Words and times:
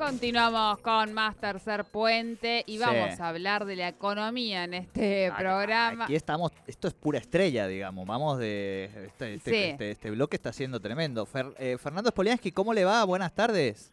Continuamos 0.00 0.78
con 0.78 1.12
más 1.12 1.36
Tercer 1.36 1.84
Puente 1.84 2.64
y 2.66 2.78
vamos 2.78 3.20
a 3.20 3.28
hablar 3.28 3.66
de 3.66 3.76
la 3.76 3.88
economía 3.88 4.64
en 4.64 4.72
este 4.72 5.30
programa. 5.38 6.04
Aquí 6.04 6.14
estamos, 6.14 6.52
esto 6.66 6.88
es 6.88 6.94
pura 6.94 7.18
estrella, 7.18 7.66
digamos. 7.66 8.06
Vamos 8.06 8.38
de. 8.38 8.84
Este, 9.08 9.34
este, 9.34 9.70
este, 9.72 9.90
este 9.90 10.10
bloque 10.10 10.36
está 10.36 10.54
siendo 10.54 10.80
tremendo. 10.80 11.28
Eh, 11.58 11.76
Fernando 11.78 12.08
Spoliansky, 12.08 12.50
¿cómo 12.50 12.72
le 12.72 12.86
va? 12.86 13.04
Buenas 13.04 13.34
tardes. 13.34 13.92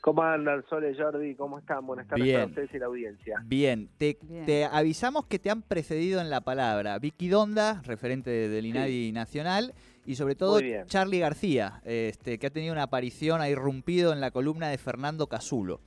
¿Cómo 0.00 0.20
andan, 0.20 0.64
Sole 0.68 0.96
Jordi? 0.96 1.36
¿Cómo 1.36 1.60
están? 1.60 1.86
Buenas 1.86 2.08
tardes 2.08 2.24
Bien. 2.24 2.36
para 2.36 2.46
ustedes 2.46 2.74
y 2.74 2.78
la 2.80 2.86
audiencia. 2.86 3.40
Bien. 3.44 3.88
Te, 3.96 4.18
te, 4.44 4.64
avisamos 4.64 5.26
que 5.26 5.38
te 5.38 5.48
han 5.48 5.62
precedido 5.62 6.20
en 6.20 6.28
la 6.28 6.40
palabra 6.40 6.98
Vicky 6.98 7.28
Donda, 7.28 7.82
referente 7.84 8.30
del 8.30 8.66
INADI 8.66 9.12
Nacional, 9.12 9.74
y 10.06 10.16
sobre 10.16 10.34
todo 10.34 10.60
Charlie 10.86 11.20
García, 11.20 11.80
este, 11.84 12.38
que 12.38 12.46
ha 12.46 12.50
tenido 12.50 12.72
una 12.72 12.84
aparición, 12.84 13.40
ha 13.40 13.48
irrumpido 13.48 14.12
en 14.12 14.20
la 14.20 14.30
columna 14.30 14.68
de 14.68 14.78
Fernando 14.78 15.26
Casulo. 15.26 15.80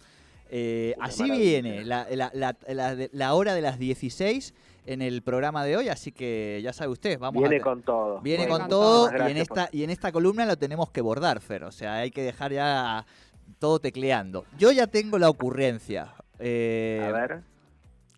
Eh, 0.50 0.96
así 1.00 1.30
viene 1.30 1.84
la, 1.84 2.08
la, 2.10 3.34
hora 3.34 3.54
de 3.54 3.62
las 3.62 3.78
16 3.80 4.54
en 4.86 5.02
el 5.02 5.22
programa 5.22 5.66
de 5.66 5.76
hoy, 5.76 5.90
así 5.90 6.14
que 6.14 6.62
ya 6.64 6.72
sabe 6.72 6.92
usted, 6.92 7.20
vamos 7.20 7.42
Viene 7.42 7.60
con 7.60 7.82
todo. 7.82 8.22
Viene 8.22 8.48
con 8.48 8.68
todo 8.70 9.12
y 9.12 9.32
en, 9.32 9.38
esta, 9.38 9.70
y 9.72 9.84
en 9.84 9.90
esta 9.90 10.12
columna 10.12 10.46
lo 10.46 10.58
tenemos 10.58 10.90
que 10.92 11.02
bordar, 11.02 11.42
Fer, 11.42 11.66
o 11.66 11.72
sea, 11.72 11.96
hay 11.96 12.12
que 12.12 12.24
dejar 12.24 12.54
ya 12.54 13.06
todo 13.60 13.80
tecleando. 13.80 14.46
Yo 14.58 14.72
ya 14.72 14.88
tengo 14.88 15.20
la 15.20 15.30
ocurrencia. 15.30 16.14
Eh, 16.40 17.04
a 17.06 17.12
ver. 17.12 17.42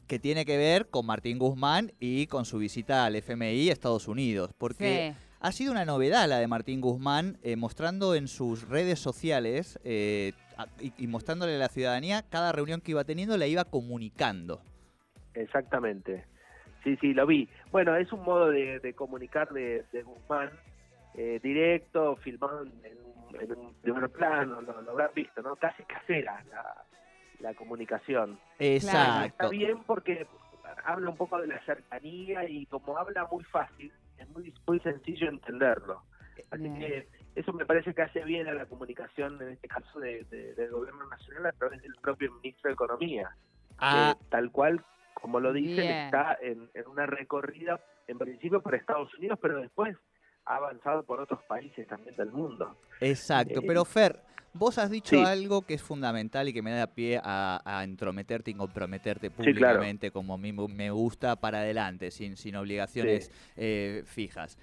Que 0.06 0.20
tiene 0.20 0.46
que 0.46 0.58
ver 0.58 0.90
con 0.90 1.06
Martín 1.06 1.40
Guzmán 1.40 1.94
y 2.00 2.28
con 2.28 2.46
su 2.46 2.58
visita 2.58 3.06
al 3.06 3.16
FMI 3.16 3.70
Estados 3.70 4.08
Unidos, 4.08 4.52
porque... 4.58 5.16
Ha 5.42 5.54
sido 5.54 5.72
una 5.72 5.86
novedad 5.86 6.28
la 6.28 6.40
de 6.40 6.48
Martín 6.48 6.82
Guzmán, 6.82 7.38
eh, 7.44 7.56
mostrando 7.56 8.14
en 8.14 8.28
sus 8.28 8.68
redes 8.68 9.00
sociales 9.00 9.80
eh, 9.86 10.34
y, 10.98 11.08
mostrándole 11.08 11.56
a 11.56 11.60
la 11.60 11.70
ciudadanía 11.70 12.24
cada 12.30 12.52
reunión 12.52 12.82
que 12.82 12.92
iba 12.92 13.06
teniendo, 13.06 13.38
la 13.38 13.48
iba 13.48 13.64
comunicando. 13.64 14.62
Exactamente. 15.34 16.26
Sí, 16.84 16.98
sí, 16.98 17.14
lo 17.14 17.26
vi. 17.26 17.48
Bueno, 17.72 17.96
es 17.96 18.12
un 18.12 18.24
modo 18.24 18.50
de, 18.50 18.94
comunicar 18.96 19.50
de, 19.54 19.86
Guzmán 20.04 20.50
eh, 21.16 21.40
directo, 21.42 22.18
filmado 22.18 22.64
en 22.64 23.52
un, 23.58 23.74
primer 23.82 24.10
plano, 24.10 24.60
lo, 24.62 24.92
habrán 24.92 25.12
visto, 25.16 25.42
¿no? 25.42 25.56
Casi 25.56 25.84
casera 25.84 26.44
la, 27.40 27.54
comunicación. 27.54 28.38
Exacto. 28.60 29.26
Está 29.26 29.50
bien 29.50 29.84
porque 29.86 30.28
habla 30.84 31.10
un 31.10 31.16
poco 31.16 31.40
de 31.40 31.48
la 31.48 31.64
cercanía 31.64 32.44
y 32.50 32.66
como 32.66 32.98
habla 32.98 33.26
muy 33.32 33.44
fácil, 33.46 33.92
es 34.20 34.30
muy, 34.30 34.54
muy 34.68 34.80
sencillo 34.80 35.30
entenderlo. 35.30 36.04
Así 36.52 36.64
que 36.64 37.08
eso 37.36 37.54
me 37.54 37.66
parece 37.66 37.94
que 37.94 38.02
hace 38.02 38.24
bien 38.24 38.48
a 38.48 38.54
la 38.54 38.66
comunicación, 38.66 39.42
en 39.42 39.50
este 39.50 39.68
caso 39.68 40.00
de, 40.00 40.24
del 40.26 40.72
gobierno 40.72 41.08
nacional, 41.08 41.46
a 41.48 41.52
través 41.54 41.82
del 41.82 41.96
propio 42.02 42.32
ministro 42.34 42.70
de 42.70 42.74
Economía. 42.74 43.30
Ah. 43.82 44.14
tal 44.30 44.52
cual, 44.52 44.84
como 45.14 45.40
lo 45.40 45.54
dicen, 45.54 45.90
está 45.90 46.38
en, 46.42 46.70
una 46.88 47.06
recorrida, 47.06 47.80
en 48.08 48.18
principio 48.18 48.62
por 48.62 48.76
Estados 48.76 49.14
Unidos, 49.16 49.40
pero 49.42 49.62
después 49.62 49.96
ha 50.46 50.56
avanzado 50.58 51.04
por 51.04 51.22
otros 51.22 51.42
países 51.44 51.88
también 51.88 52.16
del 52.18 52.32
mundo. 52.32 52.78
Exacto, 53.00 53.60
eh, 53.60 53.64
pero 53.66 53.86
Fer, 53.86 54.20
vos 54.54 54.78
has 54.78 54.90
dicho 54.90 55.26
algo 55.26 55.62
que 55.62 55.76
es 55.76 55.82
fundamental 55.82 56.48
y 56.48 56.54
que 56.54 56.62
me 56.62 56.72
da 56.72 56.88
pie 56.88 57.20
a, 57.24 57.82
entrometerte 57.84 58.52
y 58.52 58.54
comprometerte 58.54 59.32
públicamente 59.32 60.12
como 60.12 60.34
a 60.34 60.38
mí 60.38 60.52
me 60.52 60.92
gusta 60.92 61.36
para 61.36 61.60
adelante, 61.60 62.12
sin, 62.12 62.38
sin 62.38 62.56
obligaciones 62.56 63.32
eh, 63.56 64.04
fijas. 64.06 64.58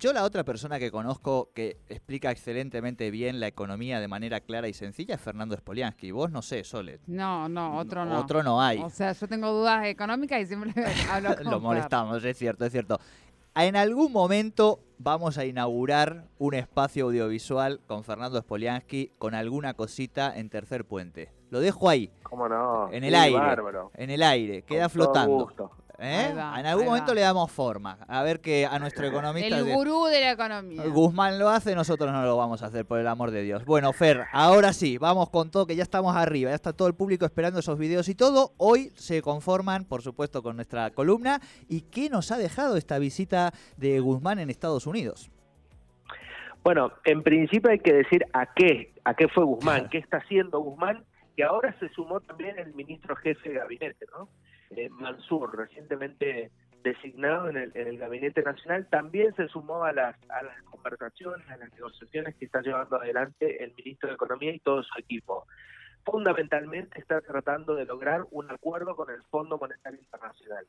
Yo 0.00 0.14
la 0.14 0.24
otra 0.24 0.44
persona 0.44 0.78
que 0.78 0.90
conozco 0.90 1.50
que 1.54 1.76
explica 1.90 2.30
excelentemente 2.30 3.10
bien 3.10 3.38
la 3.38 3.48
economía 3.48 4.00
de 4.00 4.08
manera 4.08 4.40
clara 4.40 4.66
y 4.66 4.72
sencilla 4.72 5.16
es 5.16 5.20
Fernando 5.20 5.54
Spoliansky. 5.54 6.10
Vos 6.10 6.30
no 6.30 6.40
sé, 6.40 6.64
Sole. 6.64 7.00
No, 7.06 7.50
no, 7.50 7.76
otro 7.76 8.06
no. 8.06 8.18
Otro 8.18 8.42
no 8.42 8.62
hay. 8.62 8.78
O 8.78 8.88
sea, 8.88 9.12
yo 9.12 9.28
tengo 9.28 9.52
dudas 9.52 9.84
económicas 9.84 10.40
y 10.40 10.46
siempre 10.46 10.72
hablo 11.10 11.36
con 11.42 11.50
Lo 11.50 11.60
molestamos, 11.60 12.24
es 12.24 12.38
cierto, 12.38 12.64
es 12.64 12.72
cierto. 12.72 12.98
En 13.54 13.76
algún 13.76 14.10
momento 14.10 14.80
vamos 15.02 15.38
a 15.38 15.46
inaugurar 15.46 16.26
un 16.38 16.52
espacio 16.52 17.06
audiovisual 17.06 17.80
con 17.86 18.04
Fernando 18.04 18.38
Spoliansky 18.38 19.12
con 19.18 19.34
alguna 19.34 19.72
cosita 19.72 20.36
en 20.36 20.50
Tercer 20.50 20.84
Puente. 20.84 21.32
Lo 21.48 21.60
dejo 21.60 21.88
ahí. 21.88 22.12
¿Cómo 22.22 22.48
no? 22.48 22.92
En 22.92 23.04
el 23.04 23.14
aire. 23.14 23.40
En 23.94 24.10
el 24.10 24.22
aire, 24.22 24.62
queda 24.62 24.90
flotando. 24.90 25.50
¿Eh? 26.02 26.30
en 26.30 26.66
algún 26.66 26.86
momento 26.86 27.12
le 27.12 27.20
damos 27.20 27.52
forma. 27.52 27.98
A 28.08 28.22
ver 28.22 28.40
que 28.40 28.64
a 28.64 28.78
nuestro 28.78 29.06
economista. 29.06 29.58
El 29.58 29.64
gurú 29.64 30.06
de 30.06 30.20
la 30.20 30.30
economía. 30.32 30.82
Guzmán 30.86 31.38
lo 31.38 31.50
hace, 31.50 31.74
nosotros 31.74 32.10
no 32.10 32.22
lo 32.22 32.36
vamos 32.36 32.62
a 32.62 32.66
hacer, 32.66 32.86
por 32.86 32.98
el 32.98 33.06
amor 33.06 33.30
de 33.30 33.42
Dios. 33.42 33.64
Bueno, 33.66 33.92
Fer, 33.92 34.24
ahora 34.32 34.72
sí, 34.72 34.96
vamos 34.96 35.28
con 35.28 35.50
todo, 35.50 35.66
que 35.66 35.76
ya 35.76 35.82
estamos 35.82 36.16
arriba, 36.16 36.50
ya 36.50 36.54
está 36.54 36.72
todo 36.72 36.88
el 36.88 36.94
público 36.94 37.26
esperando 37.26 37.60
esos 37.60 37.78
videos 37.78 38.08
y 38.08 38.14
todo. 38.14 38.52
Hoy 38.56 38.90
se 38.96 39.20
conforman, 39.20 39.84
por 39.84 40.00
supuesto, 40.00 40.42
con 40.42 40.56
nuestra 40.56 40.90
columna. 40.90 41.40
¿Y 41.68 41.82
qué 41.82 42.08
nos 42.08 42.32
ha 42.32 42.38
dejado 42.38 42.76
esta 42.76 42.98
visita 42.98 43.52
de 43.76 44.00
Guzmán 44.00 44.38
en 44.38 44.48
Estados 44.48 44.86
Unidos? 44.86 45.30
Bueno, 46.62 46.92
en 47.04 47.22
principio 47.22 47.70
hay 47.70 47.78
que 47.78 47.92
decir 47.92 48.24
a 48.32 48.52
qué, 48.54 48.94
a 49.04 49.14
qué 49.14 49.28
fue 49.28 49.44
Guzmán, 49.44 49.88
qué 49.90 49.98
está 49.98 50.18
haciendo 50.18 50.60
Guzmán, 50.60 51.04
que 51.36 51.44
ahora 51.44 51.74
se 51.78 51.88
sumó 51.90 52.20
también 52.20 52.58
el 52.58 52.74
ministro 52.74 53.16
jefe 53.16 53.50
de 53.50 53.54
gabinete, 53.56 54.06
¿no? 54.16 54.28
Eh, 54.70 54.88
Mansur, 54.90 55.56
recientemente 55.56 56.50
designado 56.82 57.50
en 57.50 57.56
el, 57.74 57.98
Gabinete 57.98 58.42
Nacional, 58.42 58.86
también 58.88 59.34
se 59.34 59.48
sumó 59.48 59.84
a 59.84 59.92
las, 59.92 60.16
a 60.30 60.42
las 60.42 60.62
conversaciones, 60.62 61.48
a 61.50 61.56
las 61.56 61.72
negociaciones 61.74 62.34
que 62.36 62.46
está 62.46 62.62
llevando 62.62 62.96
adelante 62.96 63.62
el 63.62 63.74
ministro 63.74 64.08
de 64.08 64.14
Economía 64.14 64.52
y 64.52 64.60
todo 64.60 64.82
su 64.82 64.98
equipo. 64.98 65.46
Fundamentalmente 66.04 66.98
está 66.98 67.20
tratando 67.20 67.74
de 67.74 67.84
lograr 67.84 68.24
un 68.30 68.50
acuerdo 68.50 68.96
con 68.96 69.10
el 69.10 69.22
Fondo 69.24 69.58
Monetario 69.58 69.98
Internacional. 69.98 70.66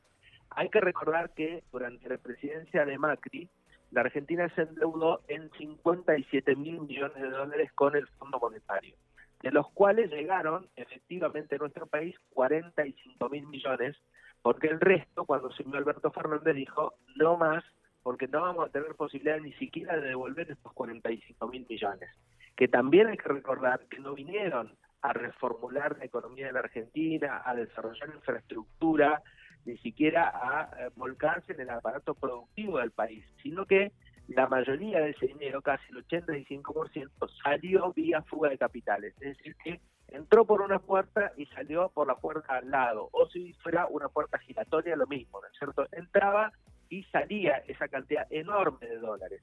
Hay 0.50 0.68
que 0.68 0.80
recordar 0.80 1.30
que 1.30 1.64
durante 1.72 2.08
la 2.08 2.18
presidencia 2.18 2.84
de 2.84 2.98
Macri, 2.98 3.48
la 3.90 4.02
Argentina 4.02 4.48
se 4.54 4.62
endeudó 4.62 5.22
en 5.28 5.50
57 5.52 6.56
mil 6.56 6.80
millones 6.80 7.22
de 7.22 7.30
dólares 7.30 7.72
con 7.72 7.96
el 7.96 8.06
Fondo 8.18 8.38
Monetario 8.38 8.94
de 9.42 9.50
los 9.50 9.70
cuales 9.72 10.10
llegaron 10.10 10.68
efectivamente 10.76 11.56
a 11.56 11.58
nuestro 11.58 11.86
país 11.86 12.14
45 12.30 13.28
mil 13.28 13.46
millones, 13.48 13.96
porque 14.40 14.68
el 14.68 14.80
resto, 14.80 15.24
cuando 15.24 15.50
se 15.52 15.62
unió 15.64 15.78
Alberto 15.78 16.10
Fernández, 16.10 16.54
dijo 16.54 16.94
no 17.16 17.36
más, 17.36 17.64
porque 18.02 18.28
no 18.28 18.40
vamos 18.40 18.68
a 18.68 18.72
tener 18.72 18.94
posibilidad 18.94 19.38
ni 19.38 19.52
siquiera 19.54 19.96
de 19.96 20.08
devolver 20.08 20.50
estos 20.50 20.72
45 20.72 21.48
mil 21.48 21.66
millones. 21.68 22.08
Que 22.56 22.68
también 22.68 23.08
hay 23.08 23.16
que 23.16 23.28
recordar 23.28 23.86
que 23.88 24.00
no 24.00 24.14
vinieron 24.14 24.76
a 25.00 25.12
reformular 25.12 25.98
la 25.98 26.04
economía 26.04 26.46
de 26.46 26.52
la 26.52 26.60
Argentina, 26.60 27.42
a 27.44 27.54
desarrollar 27.54 28.10
infraestructura, 28.14 29.22
ni 29.64 29.76
siquiera 29.78 30.28
a 30.28 30.70
eh, 30.78 30.90
volcarse 30.96 31.52
en 31.52 31.60
el 31.60 31.70
aparato 31.70 32.14
productivo 32.14 32.78
del 32.78 32.92
país, 32.92 33.24
sino 33.42 33.66
que 33.66 33.92
la 34.28 34.46
mayoría 34.48 35.00
de 35.00 35.10
ese 35.10 35.26
dinero, 35.26 35.62
casi 35.62 35.84
el 35.90 36.06
85%, 36.06 37.10
salió 37.42 37.92
vía 37.92 38.22
fuga 38.22 38.50
de 38.50 38.58
capitales. 38.58 39.14
Es 39.20 39.36
decir, 39.36 39.56
que 39.56 39.80
entró 40.08 40.44
por 40.44 40.62
una 40.62 40.78
puerta 40.78 41.32
y 41.36 41.46
salió 41.46 41.88
por 41.90 42.06
la 42.06 42.16
puerta 42.16 42.56
al 42.56 42.70
lado. 42.70 43.08
O 43.12 43.28
si 43.28 43.52
fuera 43.54 43.86
una 43.86 44.08
puerta 44.08 44.38
giratoria, 44.38 44.96
lo 44.96 45.06
mismo, 45.06 45.40
¿no 45.40 45.46
es 45.46 45.58
cierto? 45.58 45.86
Entraba 45.92 46.52
y 46.88 47.02
salía 47.04 47.62
esa 47.66 47.88
cantidad 47.88 48.26
enorme 48.30 48.86
de 48.86 48.98
dólares. 48.98 49.42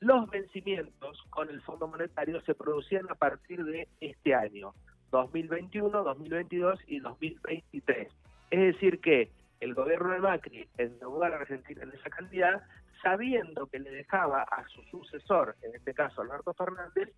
Los 0.00 0.30
vencimientos 0.30 1.22
con 1.30 1.50
el 1.50 1.60
Fondo 1.62 1.88
Monetario 1.88 2.40
se 2.42 2.54
producían 2.54 3.06
a 3.10 3.14
partir 3.14 3.64
de 3.64 3.88
este 4.00 4.34
año, 4.34 4.72
2021, 5.10 6.02
2022 6.02 6.80
y 6.86 7.00
2023. 7.00 8.08
Es 8.50 8.60
decir 8.60 9.00
que 9.00 9.30
el 9.60 9.74
gobierno 9.74 10.10
de 10.12 10.20
Macri 10.20 10.68
endeudó 10.78 11.22
a 11.22 11.28
la 11.28 11.36
Argentina 11.36 11.82
en 11.82 11.92
esa 11.92 12.08
cantidad, 12.08 12.62
sabiendo 13.02 13.66
que 13.66 13.78
le 13.78 13.90
dejaba 13.90 14.42
a 14.42 14.66
su 14.68 14.82
sucesor, 14.84 15.56
en 15.62 15.74
este 15.74 15.94
caso 15.94 16.22
Alberto 16.22 16.54
Fernández, 16.54 17.08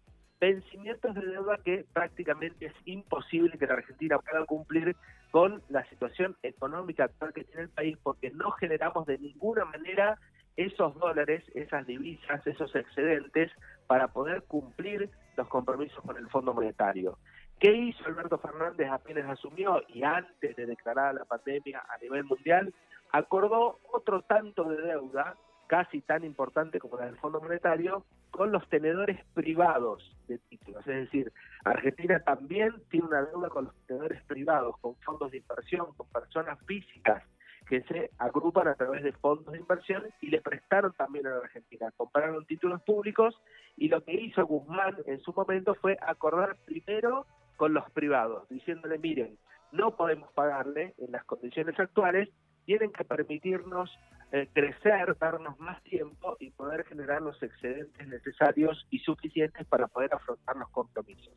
vencimientos 0.41 1.15
de 1.15 1.27
deuda 1.27 1.57
que 1.65 1.87
prácticamente 1.93 2.67
es 2.67 2.75
imposible 2.85 3.57
que 3.59 3.67
la 3.67 3.75
Argentina 3.75 4.19
pueda 4.19 4.45
cumplir 4.45 4.97
con 5.31 5.63
la 5.69 5.89
situación 5.89 6.37
económica 6.43 7.05
actual 7.05 7.33
que 7.33 7.45
tiene 7.45 7.63
el 7.63 7.69
país, 7.69 7.97
porque 8.03 8.31
no 8.31 8.51
generamos 8.53 9.07
de 9.07 9.19
ninguna 9.19 9.65
manera 9.65 10.19
esos 10.57 10.95
dólares, 10.99 11.45
esas 11.55 11.87
divisas, 11.87 12.47
esos 12.47 12.75
excedentes 12.75 13.51
para 13.87 14.09
poder 14.09 14.43
cumplir 14.43 15.11
los 15.37 15.49
compromisos 15.49 16.03
con 16.05 16.17
el 16.17 16.29
Fondo 16.29 16.53
Monetario. 16.53 17.19
¿Qué 17.59 17.73
hizo 17.73 18.05
Alberto 18.07 18.39
Fernández 18.39 18.89
apenas 18.91 19.31
asumió 19.31 19.81
y 19.89 20.03
antes 20.03 20.57
de 20.57 20.67
declarar 20.67 21.15
la 21.15 21.25
pandemia 21.25 21.85
a 21.89 21.99
nivel 21.99 22.25
mundial? 22.25 22.75
Acordó 23.13 23.79
otro 23.93 24.23
tanto 24.23 24.65
de 24.65 24.83
deuda, 24.83 25.37
casi 25.73 26.03
tan 26.03 26.23
importante 26.23 26.79
como 26.79 26.99
la 26.99 27.07
del 27.07 27.17
Fondo 27.17 27.41
Monetario, 27.41 28.05
con 28.31 28.53
los 28.53 28.69
tenedores 28.69 29.19
privados 29.33 30.15
de 30.29 30.37
títulos. 30.37 30.87
Es 30.87 30.97
decir, 31.07 31.33
Argentina 31.65 32.21
también 32.21 32.75
tiene 32.91 33.07
una 33.07 33.23
deuda 33.23 33.49
con 33.49 33.65
los 33.65 33.75
tenedores 33.87 34.23
privados, 34.25 34.77
con 34.83 34.97
fondos 34.97 35.31
de 35.31 35.39
inversión, 35.39 35.87
con 35.97 36.07
personas 36.09 36.59
físicas 36.67 37.23
que 37.67 37.81
se 37.85 38.11
agrupan 38.19 38.69
a 38.69 38.75
través 38.75 39.03
de 39.03 39.13
fondos 39.13 39.51
de 39.51 39.61
inversión 39.61 40.05
y 40.21 40.27
le 40.27 40.43
prestaron 40.43 40.93
también 40.93 41.27
a 41.27 41.31
la 41.31 41.37
Argentina. 41.39 41.91
Compraron 41.97 42.45
títulos 42.45 42.83
públicos 42.83 43.35
y 43.79 43.89
lo 43.89 44.05
que 44.05 44.13
hizo 44.13 44.45
Guzmán 44.45 44.97
en 45.07 45.21
su 45.21 45.33
momento 45.33 45.75
fue 45.77 45.97
acordar 46.03 46.55
primero 46.67 47.25
con 47.57 47.73
los 47.73 47.91
privados, 47.93 48.47
diciéndole, 48.51 48.99
miren, 48.99 49.39
no 49.71 49.97
podemos 49.97 50.31
pagarle 50.33 50.93
en 50.99 51.13
las 51.13 51.25
condiciones 51.25 51.81
actuales, 51.81 52.29
tienen 52.67 52.93
que 52.93 53.05
permitirnos 53.05 53.91
eh, 54.33 54.49
crecer, 54.53 55.17
darnos 55.19 55.61
más 55.61 55.83
tiempo 55.83 56.39
y 56.41 56.51
poder 56.51 56.85
generar 56.85 57.21
los 57.21 57.41
excedentes 57.43 58.09
necesarios 58.09 58.87
y 58.91 58.99
suficientes 59.01 59.67
para 59.67 59.89
poder 59.89 60.15
afrontar 60.15 60.57
los 60.57 60.71
compromisos. 60.71 61.35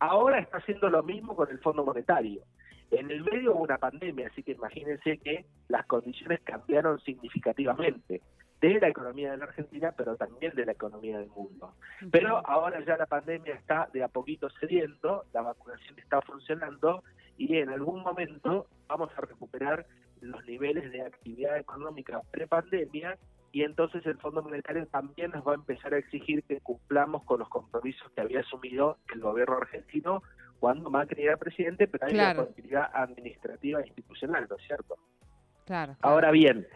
Ahora 0.00 0.40
está 0.40 0.58
haciendo 0.58 0.90
lo 0.90 1.04
mismo 1.04 1.36
con 1.36 1.48
el 1.50 1.60
Fondo 1.60 1.84
Monetario. 1.84 2.42
En 2.90 3.12
el 3.12 3.22
medio 3.22 3.54
hubo 3.54 3.62
una 3.62 3.78
pandemia, 3.78 4.26
así 4.26 4.42
que 4.42 4.52
imagínense 4.52 5.18
que 5.18 5.46
las 5.68 5.86
condiciones 5.86 6.40
cambiaron 6.40 7.00
significativamente 7.00 8.20
de 8.60 8.80
la 8.80 8.88
economía 8.88 9.30
de 9.30 9.36
la 9.36 9.44
Argentina, 9.44 9.94
pero 9.96 10.16
también 10.16 10.52
de 10.56 10.66
la 10.66 10.72
economía 10.72 11.18
del 11.18 11.28
mundo. 11.28 11.74
Pero 12.10 12.44
ahora 12.46 12.84
ya 12.84 12.96
la 12.96 13.06
pandemia 13.06 13.54
está 13.54 13.88
de 13.92 14.02
a 14.02 14.08
poquito 14.08 14.48
cediendo, 14.60 15.24
la 15.32 15.42
vacunación 15.42 15.96
está 15.98 16.20
funcionando 16.22 17.04
y 17.38 17.56
en 17.58 17.70
algún 17.70 18.02
momento 18.02 18.66
vamos 18.88 19.10
a 19.16 19.20
recuperar 19.20 19.86
los 20.22 20.44
niveles 20.46 20.90
de 20.92 21.02
actividad 21.02 21.58
económica 21.58 22.22
pre-pandemia 22.30 23.18
y 23.52 23.62
entonces 23.62 24.04
el 24.06 24.16
Fondo 24.18 24.42
Monetario 24.42 24.86
también 24.86 25.30
nos 25.32 25.46
va 25.46 25.52
a 25.52 25.56
empezar 25.56 25.92
a 25.92 25.98
exigir 25.98 26.42
que 26.44 26.60
cumplamos 26.60 27.22
con 27.24 27.40
los 27.40 27.48
compromisos 27.50 28.10
que 28.12 28.22
había 28.22 28.40
asumido 28.40 28.96
el 29.12 29.20
gobierno 29.20 29.56
argentino 29.56 30.22
cuando 30.58 30.88
Macri 30.90 31.24
era 31.24 31.36
presidente, 31.36 31.86
pero 31.86 32.06
hay 32.06 32.14
una 32.14 32.36
continuidad 32.36 32.90
administrativa 32.94 33.80
e 33.80 33.86
institucional, 33.86 34.46
¿no 34.48 34.56
es 34.56 34.62
cierto? 34.66 34.96
Claro. 35.66 35.96
Ahora 36.00 36.30
bien, 36.30 36.66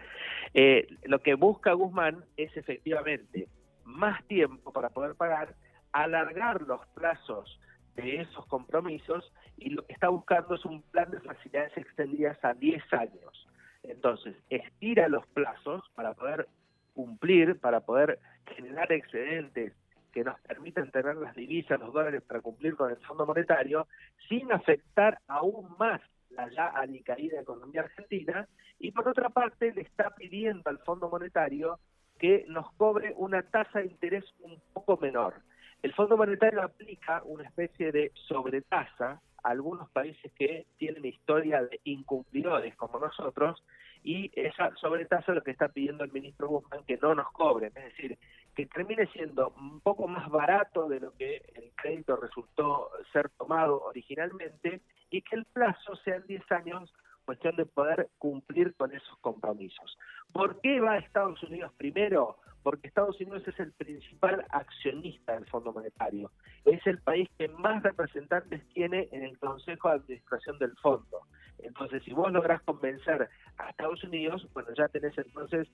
eh, 0.52 0.87
lo 1.04 1.20
que 1.22 1.34
busca 1.34 1.72
Guzmán 1.72 2.25
es 2.37 2.54
efectivamente 2.56 3.48
más 3.84 4.22
tiempo 4.26 4.72
para 4.72 4.90
poder 4.90 5.14
pagar, 5.14 5.54
alargar 5.93 6.62
los 6.62 6.84
plazos 6.88 7.58
de 7.94 8.20
esos 8.20 8.44
compromisos 8.46 9.32
y 9.56 9.70
lo 9.70 9.85
que 9.87 9.93
está 9.93 10.08
buscando 10.08 10.55
es 10.55 10.64
un 10.64 10.82
plan 10.82 11.11
de 11.11 11.20
facilidades 11.20 11.76
extendidas 11.76 12.38
a 12.44 12.55
10 12.55 12.82
años. 12.93 13.49
Entonces, 13.82 14.35
estira 14.50 15.08
los 15.08 15.26
plazos 15.29 15.85
para 15.94 16.14
poder 16.14 16.49
cumplir, 16.94 17.58
para 17.58 17.81
poder 17.81 18.19
generar 18.55 18.91
excedentes 18.93 19.73
que 20.12 20.25
nos 20.25 20.41
permitan 20.41 20.91
tener 20.91 21.17
las 21.17 21.35
divisas, 21.35 21.79
los 21.79 21.93
dólares 21.93 22.23
para 22.23 22.41
cumplir 22.41 22.75
con 22.75 22.91
el 22.91 22.97
Fondo 22.99 23.26
Monetario, 23.26 23.87
sin 24.29 24.50
afectar 24.50 25.20
aún 25.29 25.76
más 25.79 26.00
la 26.31 26.49
ya 26.50 26.69
alicaída 26.69 27.41
economía 27.41 27.82
argentina, 27.82 28.49
y 28.79 28.91
por 28.93 29.08
otra 29.08 29.29
parte 29.29 29.73
le 29.73 29.82
está 29.82 30.11
pidiendo 30.14 30.69
al 30.70 30.79
Fondo 30.79 31.08
Monetario 31.08 31.79
que 32.19 32.47
nos 32.49 32.73
cobre 32.73 33.12
una 33.17 33.43
tasa 33.43 33.81
de 33.81 33.87
interés 33.87 34.25
un 34.41 34.58
poco 34.73 34.97
menor. 34.97 35.35
El 35.82 35.93
Fondo 35.93 36.17
Monetario 36.17 36.62
aplica 36.62 37.23
una 37.25 37.44
especie 37.44 37.93
de 37.93 38.11
sobretasa 38.14 39.20
algunos 39.50 39.88
países 39.90 40.32
que 40.32 40.66
tienen 40.76 41.04
historia 41.04 41.62
de 41.62 41.81
incumplidores 41.84 42.75
como 42.76 42.98
nosotros 42.98 43.62
y 44.02 44.31
esa 44.34 44.75
sobretasa 44.76 45.32
lo 45.32 45.43
que 45.43 45.50
está 45.50 45.69
pidiendo 45.69 46.04
el 46.04 46.12
ministro 46.12 46.48
Guzmán 46.48 46.84
que 46.87 46.96
no 46.96 47.14
nos 47.14 47.31
cobren, 47.32 47.72
es 47.76 47.84
decir, 47.84 48.19
que 48.54 48.66
termine 48.66 49.06
siendo 49.08 49.52
un 49.56 49.81
poco 49.81 50.08
más 50.08 50.28
barato 50.31 50.88
de 50.88 51.00
lo 51.00 51.12
que 51.16 51.43
el 51.54 51.72
crédito 51.75 52.16
resultó 52.16 52.90
ser 53.12 53.28
tomado 53.31 53.82
originalmente 53.82 54.81
y 55.10 55.22
que 55.22 55.37
el 55.37 55.44
plazo 55.44 55.96
sean 56.04 56.25
10 56.26 56.52
años 56.52 56.93
cuestión 57.26 57.56
de 57.56 57.66
poder 57.66 58.08
cumplir 58.19 58.75
con 58.76 58.94
esos 58.94 59.19
compromisos. 59.19 59.98
¿Por 60.32 60.60
qué 60.60 60.81
va 60.81 60.93
a 60.93 60.98
Estados 60.98 61.43
Unidos 61.43 61.72
primero? 61.76 62.38
Porque 62.62 62.88
Estados 62.88 63.20
Unidos 63.20 63.46
es 63.46 63.58
el 63.60 63.72
principal 63.72 64.46
accionista 64.50 65.34
del 65.34 65.46
Fondo 65.46 65.72
Monetario. 65.72 66.31
Es 66.66 66.86
el 66.86 66.98
país 66.98 67.28
que 67.38 67.48
más 67.48 67.82
representantes 67.82 68.62
tiene 68.74 69.08
en 69.12 69.22
el 69.22 69.38
Consejo 69.38 69.88
de 69.88 69.94
Administración 69.94 70.58
del 70.58 70.76
Fondo. 70.76 71.20
Entonces, 71.60 72.02
si 72.04 72.12
vos 72.12 72.30
lográs 72.30 72.60
convencer 72.62 73.28
a 73.56 73.70
Estados 73.70 74.02
Unidos, 74.04 74.46
bueno, 74.52 74.68
ya 74.76 74.88
tenés 74.88 75.16
entonces 75.16 75.68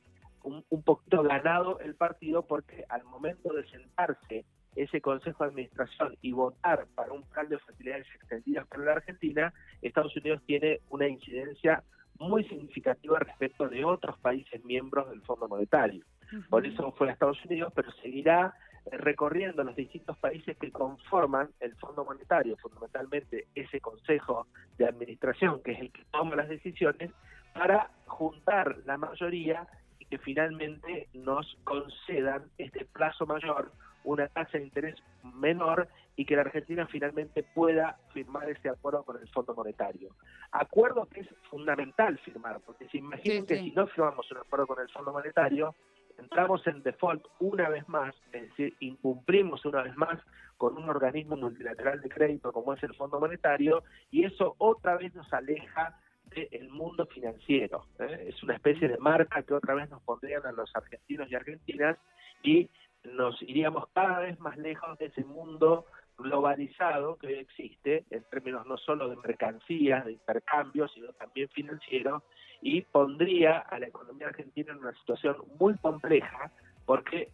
un, 0.44 0.62
poquito 0.82 1.22
ganado 1.22 1.78
el 1.80 1.94
partido 1.94 2.42
porque 2.42 2.84
al 2.88 3.04
momento 3.04 3.52
de 3.52 3.66
sentarse 3.68 4.44
ese 4.76 5.00
Consejo 5.00 5.44
de 5.44 5.50
Administración 5.50 6.16
y 6.22 6.32
votar 6.32 6.86
para 6.94 7.12
un 7.12 7.22
plan 7.24 7.48
de 7.48 7.58
facilidades 7.58 8.06
extendidas 8.14 8.66
para 8.68 8.84
la 8.84 8.92
Argentina, 8.92 9.52
Estados 9.82 10.16
Unidos 10.16 10.42
tiene 10.46 10.80
una 10.88 11.08
incidencia 11.08 11.82
muy 12.18 12.44
significativa 12.44 13.18
respecto 13.18 13.68
de 13.68 13.84
otros 13.84 14.18
países 14.18 14.64
miembros 14.64 15.10
del 15.10 15.22
Fondo 15.22 15.48
Monetario. 15.48 16.04
Por 16.48 16.66
eso 16.66 16.92
fue 16.92 17.08
a 17.08 17.12
Estados 17.12 17.44
Unidos, 17.44 17.72
pero 17.74 17.90
seguirá 18.02 18.54
recorriendo 18.90 19.62
los 19.64 19.76
distintos 19.76 20.16
países 20.18 20.56
que 20.58 20.70
conforman 20.70 21.50
el 21.60 21.74
Fondo 21.76 22.04
Monetario, 22.04 22.56
fundamentalmente 22.56 23.46
ese 23.54 23.80
Consejo 23.80 24.46
de 24.78 24.86
Administración, 24.86 25.62
que 25.62 25.72
es 25.72 25.80
el 25.80 25.92
que 25.92 26.04
toma 26.10 26.36
las 26.36 26.48
decisiones, 26.48 27.10
para 27.54 27.90
juntar 28.06 28.78
la 28.84 28.96
mayoría 28.96 29.66
que 30.12 30.18
finalmente 30.18 31.08
nos 31.14 31.56
concedan 31.64 32.42
este 32.58 32.84
plazo 32.84 33.24
mayor, 33.24 33.72
una 34.04 34.28
tasa 34.28 34.58
de 34.58 34.64
interés 34.64 34.94
menor 35.22 35.88
y 36.16 36.26
que 36.26 36.36
la 36.36 36.42
Argentina 36.42 36.86
finalmente 36.86 37.42
pueda 37.42 37.96
firmar 38.12 38.50
ese 38.50 38.68
acuerdo 38.68 39.04
con 39.04 39.18
el 39.18 39.26
Fondo 39.30 39.54
Monetario. 39.54 40.14
Acuerdo 40.50 41.06
que 41.06 41.20
es 41.20 41.28
fundamental 41.48 42.18
firmar, 42.18 42.60
porque 42.60 42.88
si 42.88 42.98
imaginen 42.98 43.46
que 43.46 43.56
si 43.56 43.70
no 43.70 43.86
firmamos 43.86 44.30
un 44.30 44.36
acuerdo 44.36 44.66
con 44.66 44.80
el 44.80 44.90
Fondo 44.90 45.12
Monetario, 45.12 45.74
entramos 46.18 46.66
en 46.66 46.82
default 46.82 47.24
una 47.40 47.68
vez 47.68 47.88
más, 47.88 48.14
es 48.32 48.42
decir, 48.42 48.74
incumplimos 48.80 49.64
una 49.64 49.82
vez 49.82 49.96
más 49.96 50.18
con 50.56 50.76
un 50.76 50.88
organismo 50.88 51.36
multilateral 51.36 52.00
de 52.00 52.08
crédito 52.08 52.52
como 52.52 52.74
es 52.74 52.82
el 52.82 52.94
Fondo 52.94 53.18
Monetario, 53.18 53.82
y 54.10 54.24
eso 54.24 54.54
otra 54.58 54.96
vez 54.96 55.14
nos 55.14 55.32
aleja 55.32 55.98
el 56.34 56.68
mundo 56.70 57.06
financiero. 57.06 57.86
¿eh? 57.98 58.26
Es 58.28 58.42
una 58.42 58.54
especie 58.54 58.88
de 58.88 58.98
marca 58.98 59.42
que 59.42 59.54
otra 59.54 59.74
vez 59.74 59.90
nos 59.90 60.02
pondrían 60.02 60.46
a 60.46 60.52
los 60.52 60.74
argentinos 60.74 61.30
y 61.30 61.34
argentinas 61.34 61.98
y 62.42 62.70
nos 63.04 63.40
iríamos 63.42 63.88
cada 63.92 64.20
vez 64.20 64.38
más 64.40 64.56
lejos 64.56 64.98
de 64.98 65.06
ese 65.06 65.24
mundo 65.24 65.86
globalizado 66.22 67.16
que 67.16 67.26
hoy 67.26 67.34
existe 67.34 68.04
en 68.10 68.24
términos 68.30 68.66
no 68.66 68.76
solo 68.76 69.08
de 69.08 69.16
mercancías, 69.16 70.04
de 70.04 70.12
intercambio, 70.12 70.88
sino 70.88 71.12
también 71.12 71.48
financiero, 71.50 72.24
y 72.60 72.82
pondría 72.82 73.58
a 73.58 73.78
la 73.78 73.88
economía 73.88 74.28
argentina 74.28 74.72
en 74.72 74.78
una 74.78 74.94
situación 74.94 75.36
muy 75.58 75.76
compleja 75.78 76.52
porque 76.86 77.32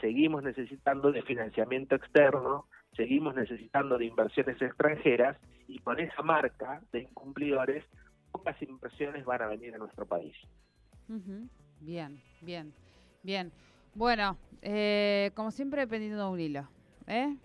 seguimos 0.00 0.42
necesitando 0.42 1.10
de 1.12 1.22
financiamiento 1.22 1.96
externo, 1.96 2.66
seguimos 2.96 3.34
necesitando 3.34 3.98
de 3.98 4.06
inversiones 4.06 4.60
extranjeras 4.62 5.36
y 5.66 5.78
con 5.80 5.98
esa 5.98 6.22
marca 6.22 6.80
de 6.92 7.02
incumplidores 7.02 7.84
pocas 8.30 8.60
inversiones 8.62 9.24
van 9.24 9.42
a 9.42 9.48
venir 9.48 9.74
a 9.74 9.78
nuestro 9.78 10.06
país. 10.06 10.34
Bien, 11.80 12.20
bien, 12.42 12.72
bien. 13.22 13.50
Bueno, 13.94 14.36
eh, 14.62 15.30
como 15.34 15.50
siempre 15.50 15.80
dependiendo 15.80 16.24
de 16.24 16.30
un 16.30 16.40
hilo, 16.40 16.68
¿eh? 17.06 17.36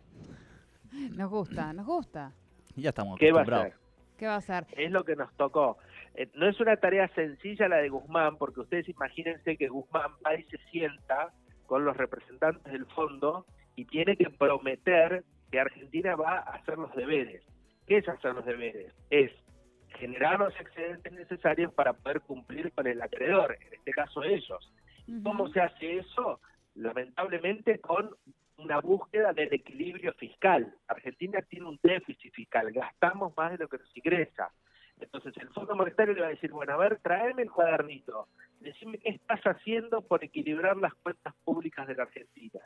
Nos 1.16 1.30
gusta, 1.30 1.74
nos 1.74 1.86
gusta. 1.86 2.32
Ya 2.76 2.90
estamos 2.90 3.20
¿Qué 3.20 3.32
va 3.32 3.42
a 3.42 3.46
ser? 3.46 3.74
¿Qué 4.18 4.28
va 4.28 4.36
a 4.36 4.42
ser? 4.42 4.66
Es 4.78 4.92
lo 4.92 5.04
que 5.04 5.16
nos 5.16 5.34
tocó. 5.36 5.78
Eh, 6.16 6.30
no 6.36 6.48
es 6.48 6.60
una 6.60 6.78
tarea 6.78 7.08
sencilla 7.10 7.68
la 7.68 7.78
de 7.78 7.90
Guzmán, 7.90 8.38
porque 8.38 8.62
ustedes 8.62 8.88
imagínense 8.90 9.58
que 9.58 9.68
Guzmán 9.68 10.12
va 10.26 10.36
y 10.36 10.44
se 10.44 10.58
sienta 10.72 11.34
con 11.66 11.84
los 11.84 11.98
representantes 11.98 12.72
del 12.72 12.86
fondo 12.88 13.46
y 13.76 13.86
tiene 13.86 14.16
que 14.16 14.30
prometer 14.30 15.24
que 15.52 15.60
Argentina 15.60 16.16
va 16.16 16.38
a 16.38 16.56
hacer 16.56 16.78
los 16.78 16.94
deberes. 16.96 17.44
¿Qué 17.88 17.98
es 17.98 18.08
hacer 18.08 18.34
los 18.36 18.46
deberes? 18.46 18.94
Es 19.10 19.32
generar 19.98 20.40
los 20.40 20.54
excedentes 20.60 21.12
necesarios 21.14 21.74
para 21.74 21.94
poder 21.94 22.22
cumplir 22.22 22.72
con 22.74 22.88
el 22.88 23.02
acreedor, 23.02 23.58
en 23.60 23.74
este 23.74 23.92
caso 23.92 24.24
ellos. 24.24 24.72
¿Cómo 25.24 25.50
se 25.50 25.62
hace 25.62 26.00
eso? 26.00 26.40
Lamentablemente 26.76 27.80
con 27.80 28.10
una 28.58 28.80
búsqueda 28.80 29.34
del 29.34 29.54
equilibrio 29.54 30.14
fiscal. 30.14 30.74
Argentina 30.88 31.42
tiene 31.42 31.68
un 31.68 31.80
déficit 31.82 32.34
fiscal, 32.34 32.72
gastamos 32.72 33.36
más 33.36 33.52
de 33.52 33.58
lo 33.60 33.68
que 33.68 33.78
nos 33.78 33.98
ingresa. 33.98 34.52
Entonces 35.00 35.34
el 35.38 35.50
Fondo 35.50 35.76
Monetario 35.76 36.14
le 36.14 36.22
va 36.22 36.28
a 36.28 36.32
decir, 36.32 36.52
bueno, 36.52 36.74
a 36.74 36.78
ver, 36.78 37.00
tráeme 37.02 37.44
el 37.44 37.52
cuadernito, 37.52 38.28
decime 38.60 39.00
qué 39.00 39.10
estás 39.10 39.42
haciendo 39.42 40.02
por 40.02 40.24
equilibrar 40.24 40.78
las 40.78 40.94
cuentas 40.96 41.34
públicas 41.44 41.88
de 41.88 41.96
la 41.96 42.04
Argentina. 42.04 42.60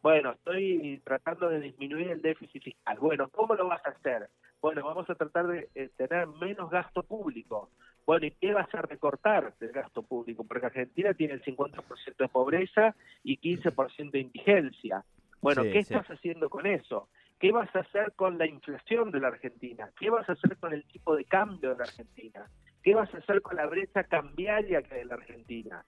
bueno, 0.00 0.32
estoy 0.32 1.00
tratando 1.04 1.48
de 1.48 1.60
disminuir 1.60 2.08
el 2.08 2.22
déficit 2.22 2.62
fiscal. 2.62 2.98
Bueno, 2.98 3.28
¿cómo 3.28 3.54
lo 3.54 3.68
vas 3.68 3.84
a 3.86 3.90
hacer? 3.90 4.28
Bueno, 4.60 4.84
vamos 4.84 5.08
a 5.10 5.14
tratar 5.14 5.46
de 5.48 5.68
eh, 5.74 5.90
tener 5.96 6.26
menos 6.28 6.70
gasto 6.70 7.02
público. 7.02 7.70
Bueno, 8.06 8.26
¿y 8.26 8.32
qué 8.32 8.52
vas 8.52 8.72
a 8.74 8.82
recortar 8.82 9.54
del 9.58 9.70
gasto 9.70 10.02
público? 10.02 10.44
Porque 10.44 10.66
Argentina 10.66 11.14
tiene 11.14 11.34
el 11.34 11.42
50% 11.42 12.16
de 12.16 12.28
pobreza 12.28 12.94
y 13.22 13.38
15% 13.38 14.10
de 14.10 14.20
indigencia. 14.20 15.04
Bueno, 15.42 15.62
¿qué 15.64 15.80
estás 15.80 16.06
haciendo 16.06 16.48
con 16.48 16.66
eso? 16.66 17.08
¿Qué 17.40 17.50
vas 17.50 17.68
a 17.74 17.80
hacer 17.80 18.12
con 18.14 18.38
la 18.38 18.46
inflación 18.46 19.10
de 19.10 19.18
la 19.18 19.28
Argentina? 19.28 19.90
¿Qué 19.98 20.08
vas 20.08 20.28
a 20.28 20.32
hacer 20.32 20.56
con 20.58 20.72
el 20.72 20.84
tipo 20.84 21.16
de 21.16 21.24
cambio 21.24 21.70
de 21.70 21.76
la 21.76 21.84
Argentina? 21.84 22.48
¿Qué 22.82 22.94
vas 22.94 23.12
a 23.12 23.18
hacer 23.18 23.42
con 23.42 23.56
la 23.56 23.66
brecha 23.66 24.04
cambiaria 24.04 24.82
que 24.82 24.94
hay 24.94 25.00
en 25.00 25.08
la 25.08 25.16
Argentina? 25.16 25.84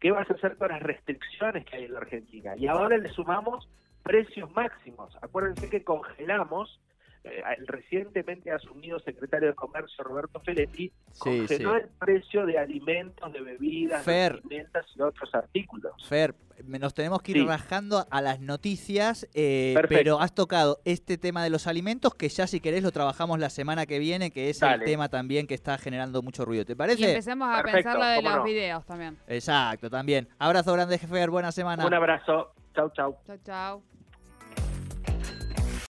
¿Qué 0.00 0.10
vas 0.10 0.28
a 0.30 0.34
hacer 0.34 0.56
con 0.56 0.68
las 0.68 0.82
restricciones 0.82 1.66
que 1.66 1.76
hay 1.76 1.84
en 1.84 1.92
la 1.92 2.00
Argentina? 2.00 2.56
Y 2.56 2.66
ahora 2.66 2.96
le 2.96 3.10
sumamos 3.10 3.68
precios 4.02 4.50
máximos. 4.52 5.14
Acuérdense 5.20 5.68
que 5.68 5.84
congelamos 5.84 6.80
eh, 7.24 7.42
el 7.58 7.66
recientemente 7.66 8.50
asumido 8.50 8.98
secretario 9.00 9.48
de 9.48 9.54
Comercio 9.54 10.04
Roberto 10.04 10.40
Feletti 10.40 10.92
congeló 11.18 11.76
el 11.76 11.88
precio 11.98 12.44
de 12.44 12.58
alimentos, 12.58 13.32
de 13.32 13.40
bebidas, 13.40 14.04
de 14.04 14.26
alimentos 14.26 14.86
y 14.94 15.00
otros 15.00 15.34
artículos. 15.34 15.92
Fer, 16.06 16.34
nos 16.66 16.94
tenemos 16.94 17.22
que 17.22 17.32
ir 17.32 17.46
rajando 17.46 18.06
a 18.10 18.20
las 18.20 18.40
noticias, 18.40 19.28
eh, 19.34 19.74
pero 19.88 20.20
has 20.20 20.34
tocado 20.34 20.78
este 20.84 21.18
tema 21.18 21.42
de 21.42 21.50
los 21.50 21.66
alimentos 21.66 22.14
que 22.14 22.28
ya 22.28 22.46
si 22.46 22.60
querés 22.60 22.82
lo 22.82 22.92
trabajamos 22.92 23.38
la 23.38 23.50
semana 23.50 23.86
que 23.86 23.98
viene, 23.98 24.30
que 24.30 24.50
es 24.50 24.62
el 24.62 24.84
tema 24.84 25.08
también 25.08 25.46
que 25.46 25.54
está 25.54 25.78
generando 25.78 26.22
mucho 26.22 26.44
ruido. 26.44 26.64
¿Te 26.64 26.76
parece? 26.76 27.02
Y 27.02 27.04
empecemos 27.06 27.48
a 27.50 27.62
pensar 27.62 27.98
la 27.98 28.08
de 28.10 28.22
los 28.22 28.44
videos 28.44 28.84
también. 28.84 29.18
Exacto, 29.26 29.90
también. 29.90 30.28
Abrazo 30.38 30.72
grande, 30.72 30.98
Fer, 30.98 31.30
buena 31.30 31.52
semana. 31.52 31.86
Un 31.86 31.94
abrazo. 31.94 32.52
Chau, 32.74 32.90
chau. 32.90 33.16
Chau, 33.26 33.38
chau. 33.44 33.82